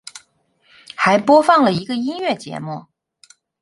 [0.95, 2.87] 还播放了一个音乐节目。